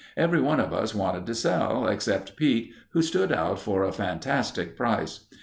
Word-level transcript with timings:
Everyone 0.17 0.59
of 0.59 0.73
us 0.73 0.95
wanted 0.95 1.27
to 1.27 1.35
sell, 1.35 1.87
except 1.87 2.35
Pete 2.35 2.73
who 2.93 3.03
stood 3.03 3.31
out 3.31 3.59
for 3.59 3.83
a 3.83 3.91
fantastic 3.93 4.75
price. 4.75 5.27